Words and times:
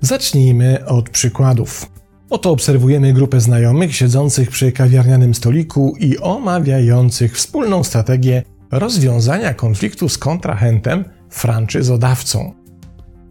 Zacznijmy 0.00 0.86
od 0.86 1.10
przykładów. 1.10 1.86
Oto 2.30 2.50
obserwujemy 2.50 3.12
grupę 3.12 3.40
znajomych 3.40 3.96
siedzących 3.96 4.50
przy 4.50 4.72
kawiarnianym 4.72 5.34
stoliku 5.34 5.96
i 6.00 6.18
omawiających 6.18 7.36
wspólną 7.36 7.84
strategię 7.84 8.42
rozwiązania 8.70 9.54
konfliktu 9.54 10.08
z 10.08 10.18
kontrahentem, 10.18 11.04
franczyzodawcą. 11.30 12.57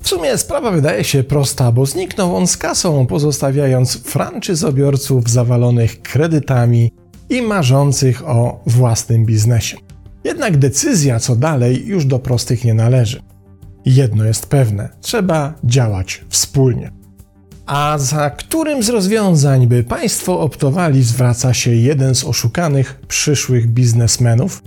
W 0.01 0.07
sumie 0.07 0.37
sprawa 0.37 0.71
wydaje 0.71 1.03
się 1.03 1.23
prosta, 1.23 1.71
bo 1.71 1.85
zniknął 1.85 2.35
on 2.35 2.47
z 2.47 2.57
kasą, 2.57 3.05
pozostawiając 3.05 3.97
franczyzobiorców 3.97 5.29
zawalonych 5.29 6.01
kredytami 6.01 6.91
i 7.29 7.41
marzących 7.41 8.27
o 8.27 8.63
własnym 8.65 9.25
biznesie. 9.25 9.77
Jednak 10.23 10.57
decyzja, 10.57 11.19
co 11.19 11.35
dalej, 11.35 11.85
już 11.85 12.05
do 12.05 12.19
prostych 12.19 12.65
nie 12.65 12.73
należy. 12.73 13.21
Jedno 13.85 14.25
jest 14.25 14.45
pewne: 14.45 14.89
trzeba 15.01 15.53
działać 15.63 16.25
wspólnie. 16.29 16.91
A 17.65 17.97
za 17.97 18.29
którym 18.29 18.83
z 18.83 18.89
rozwiązań 18.89 19.67
by 19.67 19.83
państwo 19.83 20.39
optowali, 20.39 21.03
zwraca 21.03 21.53
się 21.53 21.75
jeden 21.75 22.15
z 22.15 22.23
oszukanych 22.23 22.99
przyszłych 23.07 23.67
biznesmenów 23.67 24.63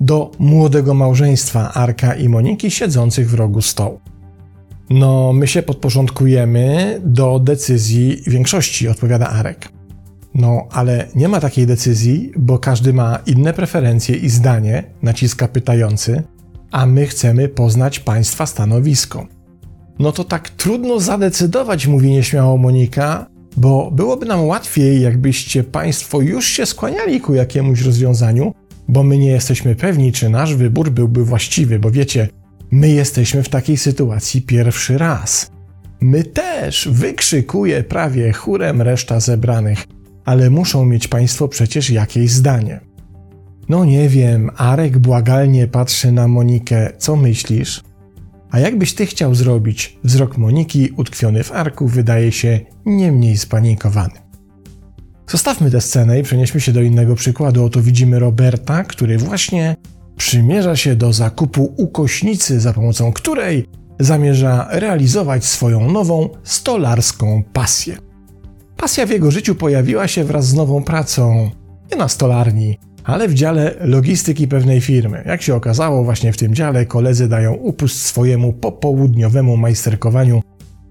do 0.00 0.30
młodego 0.38 0.94
małżeństwa 0.94 1.72
Arka 1.72 2.14
i 2.14 2.28
Moniki 2.28 2.70
siedzących 2.70 3.30
w 3.30 3.34
rogu 3.34 3.62
stołu. 3.62 4.00
No, 4.90 5.32
my 5.32 5.46
się 5.46 5.62
podporządkujemy 5.62 7.00
do 7.04 7.38
decyzji 7.38 8.22
większości, 8.26 8.88
odpowiada 8.88 9.28
Arek. 9.28 9.68
No, 10.34 10.66
ale 10.70 11.08
nie 11.14 11.28
ma 11.28 11.40
takiej 11.40 11.66
decyzji, 11.66 12.32
bo 12.36 12.58
każdy 12.58 12.92
ma 12.92 13.18
inne 13.26 13.52
preferencje 13.52 14.16
i 14.16 14.28
zdanie, 14.28 14.84
naciska 15.02 15.48
pytający, 15.48 16.22
a 16.70 16.86
my 16.86 17.06
chcemy 17.06 17.48
poznać 17.48 18.00
państwa 18.00 18.46
stanowisko. 18.46 19.26
No 19.98 20.12
to 20.12 20.24
tak 20.24 20.50
trudno 20.50 21.00
zadecydować, 21.00 21.86
mówi 21.86 22.10
nieśmiało 22.10 22.56
Monika, 22.56 23.26
bo 23.56 23.90
byłoby 23.90 24.26
nam 24.26 24.46
łatwiej, 24.46 25.02
jakbyście 25.02 25.64
państwo 25.64 26.20
już 26.20 26.46
się 26.46 26.66
skłaniali 26.66 27.20
ku 27.20 27.34
jakiemuś 27.34 27.80
rozwiązaniu, 27.80 28.54
bo 28.88 29.02
my 29.02 29.18
nie 29.18 29.30
jesteśmy 29.30 29.74
pewni, 29.74 30.12
czy 30.12 30.28
nasz 30.28 30.54
wybór 30.54 30.90
byłby 30.90 31.24
właściwy, 31.24 31.78
bo 31.78 31.90
wiecie, 31.90 32.28
my 32.74 32.88
jesteśmy 32.88 33.42
w 33.42 33.48
takiej 33.48 33.76
sytuacji 33.76 34.42
pierwszy 34.42 34.98
raz. 34.98 35.50
My 36.00 36.24
też, 36.24 36.88
wykrzykuje 36.92 37.82
prawie 37.82 38.32
chórem 38.32 38.82
reszta 38.82 39.20
zebranych, 39.20 39.86
ale 40.24 40.50
muszą 40.50 40.84
mieć 40.84 41.08
państwo 41.08 41.48
przecież 41.48 41.90
jakieś 41.90 42.30
zdanie. 42.30 42.80
No 43.68 43.84
nie 43.84 44.08
wiem, 44.08 44.50
Arek 44.56 44.98
błagalnie 44.98 45.66
patrzy 45.66 46.12
na 46.12 46.28
Monikę. 46.28 46.90
Co 46.98 47.16
myślisz? 47.16 47.82
A 48.50 48.58
jakbyś 48.60 48.94
ty 48.94 49.06
chciał 49.06 49.34
zrobić? 49.34 49.98
Wzrok 50.04 50.38
Moniki, 50.38 50.90
utkwiony 50.96 51.44
w 51.44 51.52
arku, 51.52 51.88
wydaje 51.88 52.32
się 52.32 52.60
nie 52.86 53.12
mniej 53.12 53.36
spanikowany. 53.36 54.14
Zostawmy 55.30 55.70
tę 55.70 55.80
scenę 55.80 56.20
i 56.20 56.22
przenieśmy 56.22 56.60
się 56.60 56.72
do 56.72 56.82
innego 56.82 57.14
przykładu. 57.14 57.64
Oto 57.64 57.82
widzimy 57.82 58.18
Roberta, 58.18 58.84
który 58.84 59.18
właśnie 59.18 59.76
przymierza 60.16 60.76
się 60.76 60.96
do 60.96 61.12
zakupu 61.12 61.74
ukośnicy, 61.76 62.60
za 62.60 62.72
pomocą 62.72 63.12
której 63.12 63.66
zamierza 64.00 64.68
realizować 64.70 65.44
swoją 65.44 65.90
nową 65.90 66.28
stolarską 66.42 67.42
pasję. 67.52 67.96
Pasja 68.76 69.06
w 69.06 69.10
jego 69.10 69.30
życiu 69.30 69.54
pojawiła 69.54 70.08
się 70.08 70.24
wraz 70.24 70.46
z 70.46 70.54
nową 70.54 70.82
pracą, 70.82 71.50
nie 71.90 71.96
na 71.96 72.08
stolarni, 72.08 72.78
ale 73.04 73.28
w 73.28 73.34
dziale 73.34 73.74
logistyki 73.80 74.48
pewnej 74.48 74.80
firmy. 74.80 75.22
Jak 75.26 75.42
się 75.42 75.54
okazało, 75.54 76.04
właśnie 76.04 76.32
w 76.32 76.36
tym 76.36 76.54
dziale 76.54 76.86
koledzy 76.86 77.28
dają 77.28 77.54
upust 77.54 78.02
swojemu 78.02 78.52
popołudniowemu 78.52 79.56
majsterkowaniu 79.56 80.42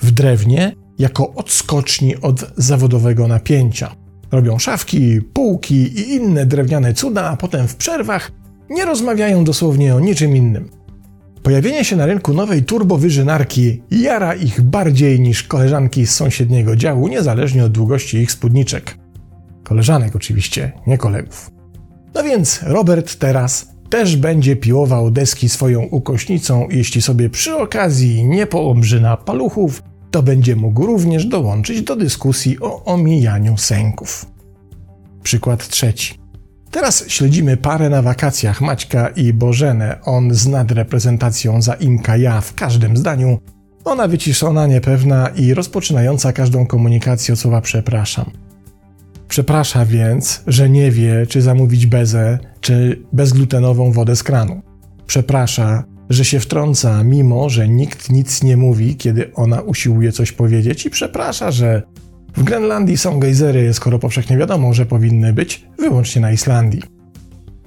w 0.02 0.12
drewnie 0.12 0.76
jako 1.00 1.34
odskoczni 1.34 2.18
od 2.22 2.54
zawodowego 2.58 3.28
napięcia. 3.28 3.96
Robią 4.32 4.60
szafki, 4.60 5.22
półki 5.22 5.76
i 5.76 6.14
inne 6.14 6.46
drewniane 6.46 6.94
cuda, 6.94 7.30
a 7.30 7.38
potem 7.38 7.68
w 7.68 7.76
przerwach 7.76 8.32
nie 8.74 8.86
rozmawiają 8.86 9.44
dosłownie 9.44 9.96
o 9.96 10.00
niczym 10.00 10.36
innym. 10.36 10.70
Pojawienie 11.44 11.86
się 11.86 11.96
na 11.96 12.06
rynku 12.06 12.34
nowej 12.34 12.64
turbowyżynarki 12.64 13.82
jara 13.92 14.36
ich 14.36 14.62
bardziej 14.62 15.20
niż 15.20 15.44
koleżanki 15.44 16.08
z 16.08 16.16
sąsiedniego 16.16 16.76
działu, 16.76 17.08
niezależnie 17.08 17.66
od 17.66 17.72
długości 17.72 18.18
ich 18.18 18.32
spódniczek. 18.32 18.98
Koleżanek 19.64 20.16
oczywiście, 20.16 20.72
nie 20.88 20.98
kolegów. 20.98 21.52
No 22.16 22.24
więc 22.24 22.60
Robert 22.64 23.16
teraz 23.16 23.74
też 23.90 24.16
będzie 24.16 24.56
piłował 24.56 25.12
deski 25.12 25.50
swoją 25.50 25.82
ukośnicą, 25.82 26.68
jeśli 26.72 27.02
sobie 27.02 27.30
przy 27.30 27.56
okazji 27.56 28.26
nie 28.26 28.48
poomrzyna 28.48 29.18
paluchów, 29.18 29.84
to 30.12 30.24
będzie 30.24 30.56
mógł 30.56 30.86
również 30.86 31.26
dołączyć 31.26 31.82
do 31.82 31.96
dyskusji 31.96 32.60
o 32.62 32.84
omijaniu 32.84 33.58
sęków. 33.58 34.26
Przykład 35.24 35.68
trzeci. 35.68 36.23
Teraz 36.74 37.04
śledzimy 37.08 37.58
parę 37.58 37.90
na 37.90 38.02
wakacjach 38.02 38.62
Maćka 38.62 39.08
i 39.08 39.34
Bożenę. 39.34 40.00
On 40.04 40.34
z 40.34 40.48
nadreprezentacją 40.48 41.62
za 41.62 41.74
Imka 41.74 42.18
ja 42.18 42.42
w 42.42 42.54
każdym 42.54 42.98
zdaniu. 42.98 43.40
Ona 43.86 44.08
wyciszona, 44.08 44.68
niepewna 44.68 45.30
i 45.36 45.54
rozpoczynająca 45.54 46.34
każdą 46.34 46.66
komunikację 46.66 47.34
od 47.34 47.40
słowa 47.40 47.62
przepraszam. 47.62 48.32
Przeprasza 49.28 49.86
więc, 49.86 50.44
że 50.48 50.70
nie 50.70 50.92
wie, 50.92 51.28
czy 51.30 51.42
zamówić 51.42 51.86
bezę, 51.86 52.40
czy 52.62 53.02
bezglutenową 53.12 53.92
wodę 53.92 54.16
z 54.16 54.24
kranu. 54.24 54.62
Przeprasza, 55.08 55.84
że 56.10 56.26
się 56.26 56.40
wtrąca, 56.40 57.04
mimo 57.04 57.50
że 57.50 57.68
nikt 57.68 58.10
nic 58.10 58.44
nie 58.44 58.58
mówi, 58.58 58.96
kiedy 58.96 59.34
ona 59.34 59.62
usiłuje 59.62 60.12
coś 60.12 60.32
powiedzieć, 60.32 60.86
i 60.86 60.90
przeprasza, 60.90 61.52
że 61.52 61.84
w 62.36 62.44
Grenlandii 62.44 62.98
są 62.98 63.20
gejzery, 63.20 63.74
skoro 63.74 64.00
powszechnie 64.00 64.38
wiadomo, 64.38 64.74
że 64.74 64.86
powinny 64.86 65.34
być 65.34 65.66
wyłącznie 65.80 66.22
na 66.22 66.32
Islandii. 66.32 66.82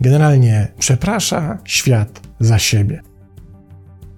Generalnie 0.01 0.69
przeprasza 0.79 1.59
świat 1.65 2.21
za 2.41 2.59
siebie. 2.59 3.03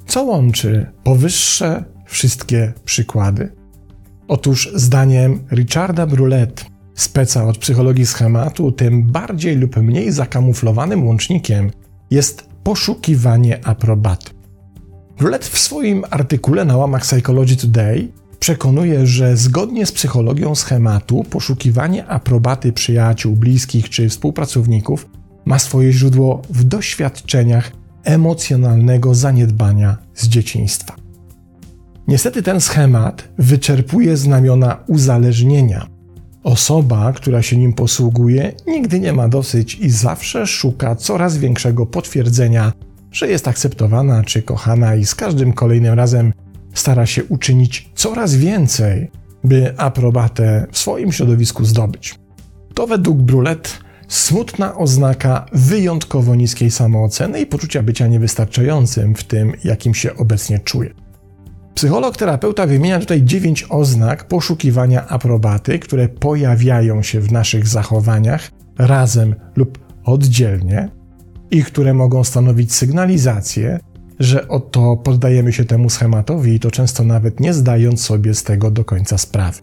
Co 0.07 0.23
łączy 0.23 0.87
powyższe 1.05 1.85
wszystkie 2.05 2.73
przykłady? 2.85 3.53
Otóż 4.29 4.71
zdaniem 4.75 5.45
Richarda 5.53 6.07
Brulette, 6.07 6.65
speca 6.95 7.45
od 7.45 7.59
psychologii 7.59 8.07
schematu, 8.07 8.73
tym 8.73 9.03
bardziej 9.03 9.57
lub 9.57 9.77
mniej 9.77 10.13
zakamuflowanym 10.13 11.07
łącznikiem 11.07 11.71
jest 12.11 12.49
poszukiwanie 12.63 13.67
aprobaty. 13.67 14.31
Brulette 15.19 15.49
w 15.49 15.59
swoim 15.59 16.05
artykule 16.11 16.65
na 16.65 16.77
łamach 16.77 17.03
Psychology 17.03 17.57
Today 17.57 18.09
przekonuje, 18.39 19.07
że 19.07 19.37
zgodnie 19.37 19.87
z 19.87 19.93
psychologią 19.93 20.55
schematu 20.55 21.25
poszukiwanie 21.31 22.07
aprobaty 22.07 22.73
przyjaciół, 22.73 23.37
bliskich 23.37 23.91
czy 23.91 24.09
współpracowników 24.09 25.09
ma 25.45 25.59
swoje 25.59 25.93
źródło 25.93 26.43
w 26.51 26.65
doświadczeniach 26.65 27.73
emocjonalnego 28.05 29.15
zaniedbania 29.15 29.97
z 30.15 30.29
dzieciństwa. 30.29 30.95
Niestety 32.09 32.43
ten 32.43 32.61
schemat 32.61 33.29
wyczerpuje 33.39 34.17
znamiona 34.17 34.77
uzależnienia. 34.87 35.87
Osoba, 36.43 37.13
która 37.13 37.43
się 37.43 37.57
nim 37.57 37.73
posługuje, 37.73 38.53
nigdy 38.67 39.01
nie 39.01 39.13
ma 39.13 39.29
dosyć 39.29 39.75
i 39.75 39.91
zawsze 39.91 40.47
szuka 40.47 40.97
coraz 40.97 41.37
większego 41.37 41.87
potwierdzenia, 41.87 42.73
że 43.13 43.29
jest 43.29 43.49
akceptowana 43.49 44.25
czy 44.25 44.43
kochana, 44.43 44.95
i 44.95 45.07
z 45.07 45.15
każdym 45.15 45.53
kolejnym 45.53 45.95
razem 45.95 46.33
stara 46.75 47.07
się 47.07 47.25
uczynić 47.25 47.91
coraz 47.95 48.35
więcej, 48.35 49.11
by 49.45 49.75
aprobatę 49.77 50.67
w 50.73 50.79
swoim 50.79 51.13
środowisku 51.13 51.65
zdobyć. 51.65 52.15
To 52.75 52.87
według 52.87 53.19
Brulet 53.19 53.79
smutna 54.09 54.75
oznaka 54.75 55.47
wyjątkowo 55.53 56.35
niskiej 56.35 56.71
samooceny 56.71 57.41
i 57.41 57.47
poczucia 57.47 57.83
bycia 57.83 58.07
niewystarczającym 58.07 59.15
w 59.15 59.25
tym, 59.25 59.53
jakim 59.65 59.95
się 59.95 60.17
obecnie 60.17 60.59
czuje. 60.59 60.95
Psycholog 61.75 62.17
terapeuta 62.17 62.67
wymienia 62.67 63.01
tutaj 63.01 63.23
dziewięć 63.23 63.67
oznak 63.69 64.29
poszukiwania 64.29 65.09
aprobaty, 65.09 65.79
które 65.79 66.09
pojawiają 66.09 67.03
się 67.03 67.21
w 67.21 67.33
naszych 67.33 67.69
zachowaniach 67.69 68.51
razem 68.79 69.35
lub 69.57 69.79
oddzielnie 70.05 70.89
i 71.51 71.63
które 71.65 71.95
mogą 71.95 72.25
stanowić 72.25 72.75
sygnalizację, 72.75 73.81
że 74.19 74.49
oto 74.49 74.97
poddajemy 74.97 75.53
się 75.53 75.65
temu 75.65 75.91
schematowi 75.91 76.55
i 76.55 76.61
to 76.61 76.71
często 76.71 77.05
nawet 77.05 77.41
nie 77.41 77.55
zdając 77.55 78.01
sobie 78.01 78.35
z 78.35 78.43
tego 78.43 78.71
do 78.71 78.85
końca 78.85 79.19
sprawy. 79.19 79.61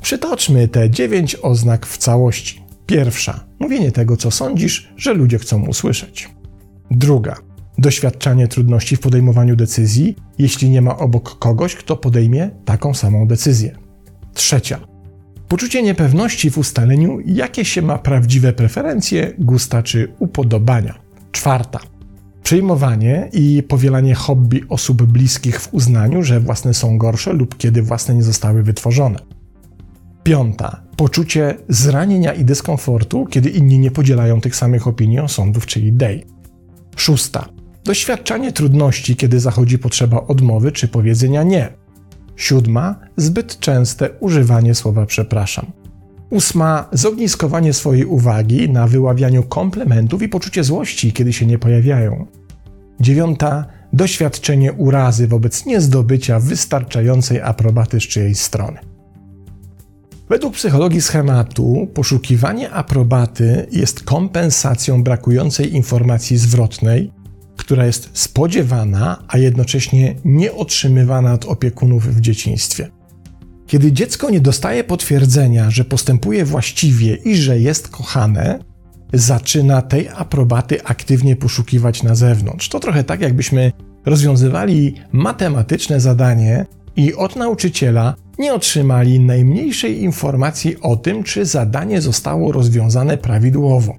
Przytoczmy 0.00 0.68
te 0.68 0.90
dziewięć 0.90 1.36
oznak 1.42 1.86
w 1.86 1.98
całości. 1.98 2.62
Pierwsza 2.86 3.44
mówienie 3.58 3.92
tego, 3.92 4.16
co 4.16 4.30
sądzisz, 4.30 4.92
że 4.96 5.14
ludzie 5.14 5.38
chcą 5.38 5.66
usłyszeć. 5.66 6.28
Druga 6.90 7.36
doświadczanie 7.78 8.48
trudności 8.48 8.96
w 8.96 9.00
podejmowaniu 9.00 9.56
decyzji, 9.56 10.16
jeśli 10.38 10.70
nie 10.70 10.82
ma 10.82 10.98
obok 10.98 11.38
kogoś, 11.38 11.74
kto 11.74 11.96
podejmie 11.96 12.50
taką 12.64 12.94
samą 12.94 13.26
decyzję. 13.26 13.78
Trzecia 14.34 14.90
Poczucie 15.50 15.82
niepewności 15.82 16.50
w 16.50 16.58
ustaleniu, 16.58 17.18
jakie 17.26 17.64
się 17.64 17.82
ma 17.82 17.98
prawdziwe 17.98 18.52
preferencje, 18.52 19.32
gusta 19.38 19.82
czy 19.82 20.12
upodobania. 20.18 20.94
Czwarta. 21.32 21.78
Przejmowanie 22.42 23.28
i 23.32 23.62
powielanie 23.62 24.14
hobby 24.14 24.60
osób 24.68 25.02
bliskich 25.02 25.60
w 25.60 25.74
uznaniu, 25.74 26.22
że 26.22 26.40
własne 26.40 26.74
są 26.74 26.98
gorsze 26.98 27.32
lub 27.32 27.56
kiedy 27.56 27.82
własne 27.82 28.14
nie 28.14 28.22
zostały 28.22 28.62
wytworzone. 28.62 29.18
Piąta. 30.22 30.82
Poczucie 30.96 31.54
zranienia 31.68 32.32
i 32.32 32.44
dyskomfortu, 32.44 33.26
kiedy 33.26 33.50
inni 33.50 33.78
nie 33.78 33.90
podzielają 33.90 34.40
tych 34.40 34.56
samych 34.56 34.86
opinii, 34.86 35.20
osądów 35.20 35.66
czy 35.66 35.80
idei. 35.80 36.24
Szósta. 36.96 37.48
Doświadczanie 37.84 38.52
trudności, 38.52 39.16
kiedy 39.16 39.40
zachodzi 39.40 39.78
potrzeba 39.78 40.26
odmowy 40.26 40.72
czy 40.72 40.88
powiedzenia 40.88 41.42
nie. 41.42 41.68
Siódma. 42.36 43.00
Zbyt 43.16 43.58
częste 43.58 44.10
używanie 44.20 44.74
słowa 44.74 45.06
przepraszam. 45.06 45.79
Ósma. 46.30 46.88
Zogniskowanie 46.92 47.72
swojej 47.72 48.04
uwagi 48.04 48.70
na 48.70 48.86
wyławianiu 48.86 49.42
komplementów 49.42 50.22
i 50.22 50.28
poczucie 50.28 50.64
złości, 50.64 51.12
kiedy 51.12 51.32
się 51.32 51.46
nie 51.46 51.58
pojawiają. 51.58 52.26
Dziewiąta. 53.00 53.66
Doświadczenie 53.92 54.72
urazy 54.72 55.28
wobec 55.28 55.66
niezdobycia 55.66 56.40
wystarczającej 56.40 57.40
aprobaty 57.40 58.00
z 58.00 58.02
czyjejś 58.02 58.38
strony. 58.38 58.78
Według 60.28 60.54
psychologii 60.54 61.00
schematu, 61.00 61.88
poszukiwanie 61.94 62.70
aprobaty 62.70 63.66
jest 63.72 64.02
kompensacją 64.02 65.02
brakującej 65.02 65.74
informacji 65.74 66.36
zwrotnej, 66.36 67.12
która 67.56 67.86
jest 67.86 68.10
spodziewana, 68.12 69.24
a 69.28 69.38
jednocześnie 69.38 70.14
nieotrzymywana 70.24 71.32
od 71.32 71.44
opiekunów 71.44 72.16
w 72.16 72.20
dzieciństwie. 72.20 72.99
Kiedy 73.70 73.92
dziecko 73.92 74.30
nie 74.30 74.40
dostaje 74.40 74.84
potwierdzenia, 74.84 75.70
że 75.70 75.84
postępuje 75.84 76.44
właściwie 76.44 77.14
i 77.14 77.36
że 77.36 77.58
jest 77.58 77.88
kochane, 77.88 78.58
zaczyna 79.12 79.82
tej 79.82 80.08
aprobaty 80.08 80.84
aktywnie 80.84 81.36
poszukiwać 81.36 82.02
na 82.02 82.14
zewnątrz. 82.14 82.68
To 82.68 82.80
trochę 82.80 83.04
tak, 83.04 83.20
jakbyśmy 83.20 83.72
rozwiązywali 84.06 84.94
matematyczne 85.12 86.00
zadanie 86.00 86.66
i 86.96 87.14
od 87.14 87.36
nauczyciela 87.36 88.14
nie 88.38 88.54
otrzymali 88.54 89.20
najmniejszej 89.20 90.02
informacji 90.02 90.80
o 90.80 90.96
tym, 90.96 91.22
czy 91.22 91.44
zadanie 91.46 92.00
zostało 92.00 92.52
rozwiązane 92.52 93.18
prawidłowo. 93.18 93.96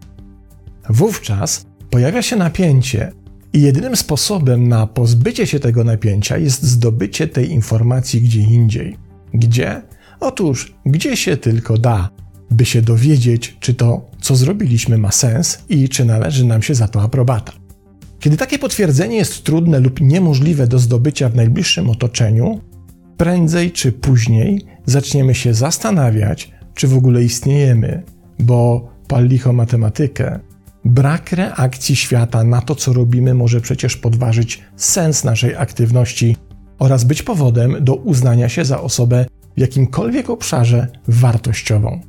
Wówczas 0.90 1.66
pojawia 1.90 2.22
się 2.22 2.36
napięcie, 2.36 3.12
i 3.54 3.62
jedynym 3.62 3.96
sposobem 3.96 4.68
na 4.68 4.88
pozbycie 4.88 5.48
się 5.48 5.60
tego 5.60 5.84
napięcia 5.84 6.38
jest 6.38 6.64
zdobycie 6.64 7.28
tej 7.28 7.52
informacji 7.52 8.22
gdzie 8.22 8.42
indziej. 8.42 9.11
Gdzie? 9.34 9.82
Otóż, 10.20 10.74
gdzie 10.86 11.18
się 11.18 11.38
tylko 11.38 11.78
da, 11.78 12.10
by 12.52 12.66
się 12.66 12.82
dowiedzieć, 12.82 13.58
czy 13.60 13.74
to, 13.74 14.10
co 14.22 14.36
zrobiliśmy, 14.36 14.98
ma 14.98 15.12
sens 15.12 15.64
i 15.70 15.90
czy 15.90 16.06
należy 16.06 16.46
nam 16.46 16.62
się 16.62 16.76
za 16.76 16.88
to 16.88 17.02
aprobata. 17.02 17.52
Kiedy 18.20 18.38
takie 18.38 18.60
potwierdzenie 18.60 19.16
jest 19.16 19.44
trudne 19.44 19.80
lub 19.80 20.02
niemożliwe 20.02 20.68
do 20.68 20.80
zdobycia 20.80 21.30
w 21.30 21.36
najbliższym 21.36 21.90
otoczeniu, 21.90 22.62
prędzej 23.18 23.72
czy 23.72 23.92
później 23.92 24.66
zaczniemy 24.86 25.36
się 25.36 25.54
zastanawiać, 25.54 26.52
czy 26.74 26.88
w 26.88 26.98
ogóle 26.98 27.24
istniejemy, 27.24 28.04
bo 28.40 28.90
pal 29.08 29.28
licho 29.28 29.54
matematykę. 29.54 30.40
Brak 30.86 31.32
reakcji 31.32 31.96
świata 31.96 32.44
na 32.44 32.62
to, 32.62 32.76
co 32.76 32.94
robimy, 32.94 33.34
może 33.34 33.62
przecież 33.62 33.98
podważyć 33.98 34.62
sens 34.76 35.24
naszej 35.24 35.56
aktywności 35.56 36.38
oraz 36.82 37.04
być 37.04 37.24
powodem 37.24 37.76
do 37.82 37.96
uznania 37.96 38.50
się 38.50 38.66
za 38.66 38.82
osobę 38.82 39.26
w 39.58 39.60
jakimkolwiek 39.60 40.30
obszarze 40.30 40.88
wartościową. 41.08 42.02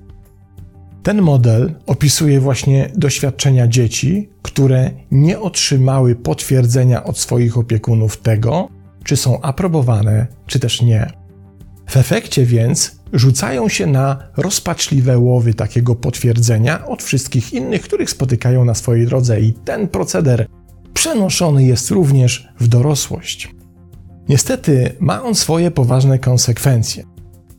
Ten 1.03 1.23
model 1.23 1.75
opisuje 1.87 2.41
właśnie 2.41 2.91
doświadczenia 2.97 3.69
dzieci, 3.69 4.29
które 4.43 4.91
nie 5.11 5.41
otrzymały 5.41 6.15
potwierdzenia 6.15 7.05
od 7.05 7.19
swoich 7.19 7.59
opiekunów 7.59 8.17
tego, 8.17 8.69
czy 9.05 9.17
są 9.17 9.41
aprobowane, 9.41 10.27
czy 10.47 10.61
też 10.61 10.83
nie. 10.83 11.13
W 11.89 11.97
efekcie 11.97 12.47
więc 12.47 12.97
rzucają 13.13 13.69
się 13.69 13.87
na 13.87 14.19
rozpaczliwe 14.37 15.19
łowy 15.19 15.55
takiego 15.55 15.95
potwierdzenia 15.95 16.87
od 16.87 17.03
wszystkich 17.03 17.53
innych, 17.53 17.83
których 17.83 18.11
spotykają 18.11 18.65
na 18.65 18.75
swojej 18.75 19.07
drodze, 19.07 19.41
i 19.41 19.53
ten 19.53 19.89
proceder 19.89 20.47
przenoszony 20.95 21.65
jest 21.65 21.91
również 21.91 22.49
w 22.61 22.69
dorosłość. 22.69 23.62
Niestety 24.29 24.97
ma 25.01 25.23
on 25.23 25.35
swoje 25.35 25.71
poważne 25.71 26.19
konsekwencje. 26.19 27.05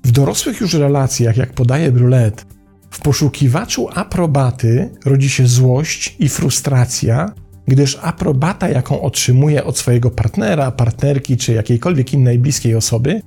W 0.04 0.12
dorosłych 0.12 0.62
już 0.62 0.74
relacjach, 0.74 1.38
jak 1.38 1.54
podaje 1.54 1.92
Brulet, 1.92 2.46
w 2.92 3.02
poszukiwaczu 3.02 3.88
aprobaty 3.96 4.90
rodzi 5.06 5.30
się 5.30 5.48
złość 5.48 6.16
i 6.20 6.30
frustracja, 6.30 7.34
gdyż 7.68 8.00
aprobata, 8.02 8.70
jaką 8.70 9.02
otrzymuje 9.02 9.64
od 9.64 9.78
swojego 9.78 10.12
partnera, 10.12 10.72
partnerki 10.72 11.38
czy 11.38 11.54
jakiejkolwiek 11.54 12.14
innej 12.14 12.40
bliskiej 12.40 12.76
osoby, 12.76 13.22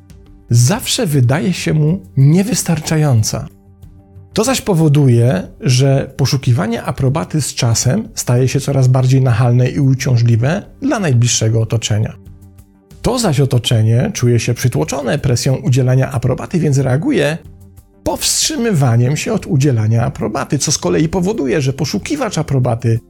zawsze 0.50 1.06
wydaje 1.06 1.52
się 1.52 1.74
mu 1.74 2.02
niewystarczająca. 2.16 3.48
To 4.32 4.44
zaś 4.44 4.60
powoduje, 4.60 5.48
że 5.60 6.14
poszukiwanie 6.16 6.82
aprobaty 6.82 7.42
z 7.42 7.54
czasem 7.54 8.08
staje 8.14 8.48
się 8.48 8.60
coraz 8.60 8.88
bardziej 8.88 9.22
nachalne 9.22 9.68
i 9.68 9.80
uciążliwe 9.80 10.62
dla 10.82 10.98
najbliższego 11.00 11.60
otoczenia. 11.60 12.25
To 13.06 13.18
zaś 13.18 13.40
otoczenie 13.40 14.10
czuje 14.14 14.40
się 14.40 14.54
przytłoczone 14.54 15.18
presją 15.18 15.56
udzielania 15.56 16.12
aprobaty, 16.12 16.58
więc 16.58 16.78
reaguje 16.78 17.38
powstrzymywaniem 18.04 19.16
się 19.16 19.32
od 19.32 19.46
udzielania 19.46 20.04
aprobaty, 20.04 20.58
co 20.58 20.72
z 20.72 20.78
kolei 20.78 21.08
powoduje, 21.08 21.60
że 21.60 21.72
poszukiwacz 21.72 22.38
aprobaty 22.38 23.00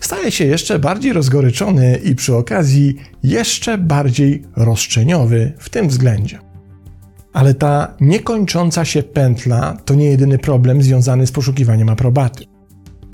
staje 0.00 0.30
się 0.30 0.44
jeszcze 0.44 0.78
bardziej 0.78 1.12
rozgoryczony 1.12 2.00
i 2.04 2.14
przy 2.14 2.36
okazji 2.36 2.96
jeszcze 3.22 3.78
bardziej 3.78 4.42
roszczeniowy 4.56 5.52
w 5.58 5.68
tym 5.68 5.88
względzie. 5.88 6.38
Ale 7.32 7.54
ta 7.54 7.94
niekończąca 8.00 8.84
się 8.84 9.02
pętla 9.02 9.76
to 9.84 9.94
nie 9.94 10.06
jedyny 10.06 10.38
problem 10.38 10.82
związany 10.82 11.26
z 11.26 11.32
poszukiwaniem 11.32 11.88
aprobaty. 11.88 12.49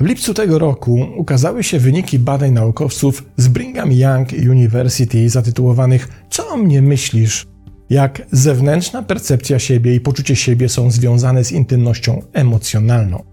W 0.01 0.05
lipcu 0.05 0.35
tego 0.35 0.59
roku 0.59 1.07
ukazały 1.17 1.63
się 1.63 1.79
wyniki 1.79 2.19
badań 2.19 2.53
naukowców 2.53 3.25
z 3.37 3.49
Brigham 3.49 3.93
Young 3.93 4.29
University 4.51 5.29
zatytułowanych 5.29 6.09
Co 6.31 6.49
o 6.49 6.57
mnie 6.57 6.83
myślisz? 6.83 7.47
Jak 7.91 8.23
zewnętrzna 8.33 9.03
percepcja 9.03 9.59
siebie 9.59 9.95
i 9.95 10.01
poczucie 10.01 10.37
siebie 10.37 10.69
są 10.69 10.91
związane 10.91 11.45
z 11.45 11.53
intymnością 11.53 12.23
emocjonalną. 12.33 13.25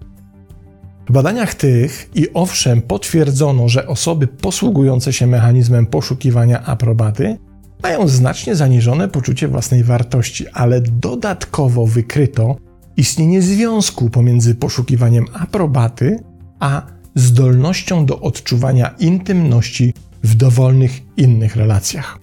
W 1.10 1.12
badaniach 1.12 1.56
tych 1.56 2.10
i 2.15 2.27
owszem 2.33 2.81
potwierdzono, 2.81 3.69
że 3.69 3.87
osoby 3.87 4.28
posługujące 4.28 5.14
się 5.14 5.28
mechanizmem 5.28 5.85
poszukiwania 5.85 6.64
aprobaty 6.66 7.37
mają 7.83 8.07
znacznie 8.07 8.56
zaniżone 8.56 9.07
poczucie 9.07 9.47
własnej 9.47 9.83
wartości, 9.83 10.47
ale 10.54 10.81
dodatkowo 10.81 11.85
wykryto 11.85 12.56
istnienie 12.97 13.42
związku 13.42 14.09
pomiędzy 14.09 14.56
poszukiwaniem 14.56 15.26
aprobaty 15.33 16.19
a 16.63 16.81
zdolnością 17.15 18.05
do 18.05 18.19
odczuwania 18.19 18.95
intymności 18.99 19.93
w 20.23 20.35
dowolnych 20.35 21.01
innych 21.17 21.55
relacjach. 21.55 22.19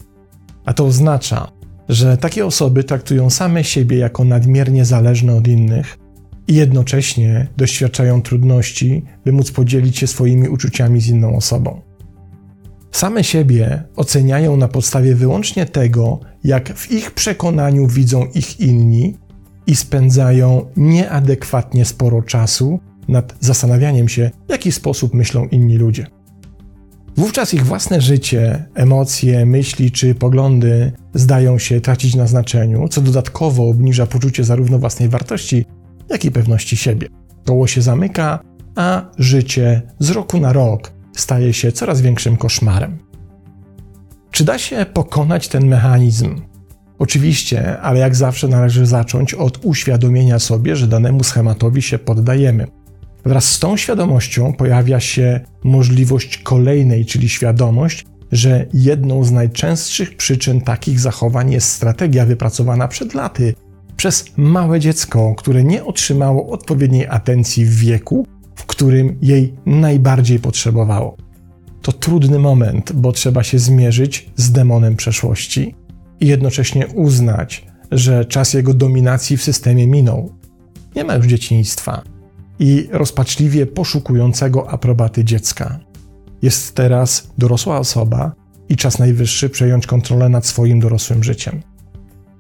A 0.64 0.72
to 0.72 0.84
oznacza, 0.84 1.50
że 1.88 2.16
takie 2.16 2.46
osoby 2.46 2.84
traktują 2.84 3.30
same 3.30 3.64
siebie 3.64 3.98
jako 3.98 4.24
nadmiernie 4.24 4.84
zależne 4.84 5.34
od 5.34 5.48
innych 5.48 5.98
i 6.48 6.54
jednocześnie 6.54 7.46
doświadczają 7.56 8.22
trudności, 8.22 9.04
by 9.24 9.32
móc 9.32 9.50
podzielić 9.50 9.98
się 9.98 10.06
swoimi 10.06 10.48
uczuciami 10.48 11.00
z 11.00 11.08
inną 11.08 11.36
osobą. 11.36 11.80
Same 12.92 13.24
siebie 13.24 13.82
oceniają 13.96 14.56
na 14.56 14.68
podstawie 14.68 15.14
wyłącznie 15.14 15.66
tego, 15.66 16.20
jak 16.44 16.74
w 16.74 16.90
ich 16.90 17.10
przekonaniu 17.10 17.86
widzą 17.86 18.26
ich 18.34 18.60
inni 18.60 19.16
i 19.66 19.76
spędzają 19.76 20.66
nieadekwatnie 20.76 21.84
sporo 21.84 22.22
czasu 22.22 22.80
nad 23.10 23.34
zastanawianiem 23.40 24.08
się, 24.08 24.30
w 24.48 24.52
jaki 24.52 24.72
sposób 24.72 25.14
myślą 25.14 25.46
inni 25.46 25.76
ludzie. 25.76 26.06
Wówczas 27.16 27.54
ich 27.54 27.66
własne 27.66 28.00
życie, 28.00 28.64
emocje, 28.74 29.46
myśli 29.46 29.90
czy 29.90 30.14
poglądy 30.14 30.92
zdają 31.14 31.58
się 31.58 31.80
tracić 31.80 32.14
na 32.14 32.26
znaczeniu, 32.26 32.88
co 32.88 33.00
dodatkowo 33.00 33.68
obniża 33.68 34.06
poczucie 34.06 34.44
zarówno 34.44 34.78
własnej 34.78 35.08
wartości, 35.08 35.64
jak 36.08 36.24
i 36.24 36.30
pewności 36.30 36.76
siebie. 36.76 37.08
Koło 37.44 37.66
się 37.66 37.82
zamyka, 37.82 38.38
a 38.76 39.10
życie 39.18 39.82
z 39.98 40.10
roku 40.10 40.40
na 40.40 40.52
rok 40.52 40.92
staje 41.16 41.52
się 41.52 41.72
coraz 41.72 42.00
większym 42.00 42.36
koszmarem. 42.36 42.98
Czy 44.30 44.44
da 44.44 44.58
się 44.58 44.86
pokonać 44.92 45.48
ten 45.48 45.66
mechanizm? 45.66 46.40
Oczywiście, 46.98 47.80
ale 47.80 48.00
jak 48.00 48.16
zawsze 48.16 48.48
należy 48.48 48.86
zacząć 48.86 49.34
od 49.34 49.64
uświadomienia 49.64 50.38
sobie, 50.38 50.76
że 50.76 50.86
danemu 50.86 51.24
schematowi 51.24 51.82
się 51.82 51.98
poddajemy. 51.98 52.66
Wraz 53.24 53.44
z 53.44 53.58
tą 53.58 53.76
świadomością 53.76 54.52
pojawia 54.52 55.00
się 55.00 55.40
możliwość 55.64 56.38
kolejnej, 56.38 57.06
czyli 57.06 57.28
świadomość, 57.28 58.06
że 58.32 58.66
jedną 58.74 59.24
z 59.24 59.30
najczęstszych 59.30 60.16
przyczyn 60.16 60.60
takich 60.60 61.00
zachowań 61.00 61.52
jest 61.52 61.68
strategia 61.68 62.26
wypracowana 62.26 62.88
przed 62.88 63.14
laty, 63.14 63.54
przez 63.96 64.24
małe 64.36 64.80
dziecko, 64.80 65.34
które 65.34 65.64
nie 65.64 65.84
otrzymało 65.84 66.48
odpowiedniej 66.50 67.06
atencji 67.06 67.64
w 67.64 67.74
wieku, 67.74 68.26
w 68.54 68.66
którym 68.66 69.18
jej 69.22 69.54
najbardziej 69.66 70.38
potrzebowało. 70.38 71.16
To 71.82 71.92
trudny 71.92 72.38
moment, 72.38 72.92
bo 72.92 73.12
trzeba 73.12 73.42
się 73.42 73.58
zmierzyć 73.58 74.30
z 74.36 74.52
demonem 74.52 74.96
przeszłości 74.96 75.74
i 76.20 76.26
jednocześnie 76.26 76.86
uznać, 76.86 77.66
że 77.90 78.24
czas 78.24 78.54
jego 78.54 78.74
dominacji 78.74 79.36
w 79.36 79.42
systemie 79.42 79.86
minął. 79.86 80.32
Nie 80.96 81.04
ma 81.04 81.14
już 81.14 81.26
dzieciństwa 81.26 82.02
i 82.60 82.88
rozpaczliwie 82.92 83.66
poszukującego 83.66 84.70
aprobaty 84.70 85.24
dziecka. 85.24 85.80
Jest 86.42 86.74
teraz 86.74 87.28
dorosła 87.38 87.78
osoba 87.78 88.32
i 88.68 88.76
czas 88.76 88.98
najwyższy 88.98 89.50
przejąć 89.50 89.86
kontrolę 89.86 90.28
nad 90.28 90.46
swoim 90.46 90.80
dorosłym 90.80 91.24
życiem. 91.24 91.60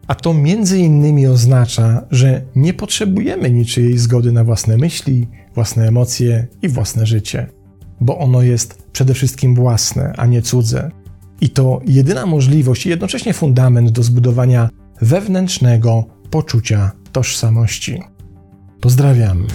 A 0.06 0.14
to 0.14 0.34
między 0.34 0.78
innymi 0.78 1.26
oznacza, 1.26 2.06
że 2.10 2.42
nie 2.56 2.74
potrzebujemy 2.74 3.50
niczyjej 3.50 3.98
zgody 3.98 4.32
na 4.32 4.44
własne 4.44 4.76
myśli, 4.76 5.28
własne 5.54 5.88
emocje 5.88 6.46
i 6.62 6.68
własne 6.68 7.06
życie, 7.06 7.46
bo 8.00 8.18
ono 8.18 8.42
jest 8.42 8.82
przede 8.92 9.14
wszystkim 9.14 9.54
własne, 9.54 10.12
a 10.16 10.26
nie 10.26 10.42
cudze. 10.42 10.90
I 11.40 11.50
to 11.50 11.80
jedyna 11.86 12.26
możliwość 12.26 12.86
i 12.86 12.88
jednocześnie 12.88 13.32
fundament 13.32 13.90
do 13.90 14.02
zbudowania 14.02 14.68
wewnętrznego 15.00 16.04
poczucia 16.30 16.92
tożsamości. 17.12 18.02
Pozdrawiam. 18.80 19.46